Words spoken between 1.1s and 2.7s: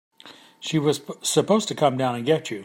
supposed to come down and get you.